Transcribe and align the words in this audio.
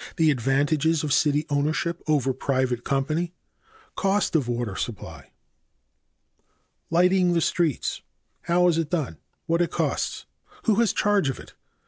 h. 0.00 0.12
The 0.18 0.30
advantages 0.30 1.02
of 1.02 1.12
city 1.12 1.46
ownership 1.50 2.00
over 2.06 2.32
private 2.32 2.84
company. 2.84 3.32
i. 3.88 4.00
Cost 4.00 4.36
of 4.36 4.46
water 4.46 4.76
supply. 4.76 5.32
8. 6.92 6.92
Lighting 6.92 7.32
the 7.32 7.40
streets. 7.40 8.00
a. 8.44 8.52
How 8.52 8.68
it 8.68 8.76
is 8.78 8.84
done. 8.84 9.14
b. 9.14 9.18
What 9.46 9.60
it 9.62 9.72
costs. 9.72 10.18
c. 10.18 10.26
Who 10.66 10.76
has 10.76 10.92
charge 10.92 11.28
of 11.28 11.40
it. 11.40 11.54